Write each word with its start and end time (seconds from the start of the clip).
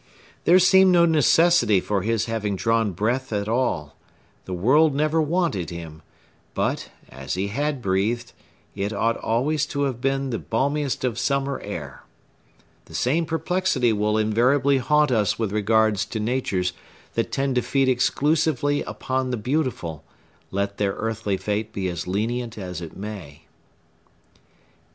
There 0.45 0.57
seemed 0.57 0.91
no 0.91 1.05
necessity 1.05 1.79
for 1.79 2.01
his 2.01 2.25
having 2.25 2.55
drawn 2.55 2.91
breath 2.91 3.31
at 3.31 3.47
all; 3.47 3.95
the 4.45 4.53
world 4.55 4.95
never 4.95 5.21
wanted 5.21 5.69
him; 5.69 6.01
but, 6.55 6.89
as 7.09 7.35
he 7.35 7.49
had 7.49 7.83
breathed, 7.83 8.33
it 8.73 8.91
ought 8.93 9.17
always 9.17 9.67
to 9.67 9.83
have 9.83 10.01
been 10.01 10.31
the 10.31 10.39
balmiest 10.39 11.03
of 11.03 11.19
summer 11.19 11.59
air. 11.59 12.01
The 12.85 12.95
same 12.95 13.27
perplexity 13.27 13.93
will 13.93 14.17
invariably 14.17 14.79
haunt 14.79 15.11
us 15.11 15.37
with 15.37 15.51
regard 15.51 15.97
to 15.97 16.19
natures 16.19 16.73
that 17.13 17.31
tend 17.31 17.53
to 17.53 17.61
feed 17.61 17.87
exclusively 17.87 18.81
upon 18.81 19.29
the 19.29 19.37
Beautiful, 19.37 20.03
let 20.49 20.77
their 20.79 20.93
earthly 20.93 21.37
fate 21.37 21.71
be 21.73 21.87
as 21.89 22.07
lenient 22.07 22.57
as 22.57 22.81
it 22.81 22.97
may. 22.97 23.43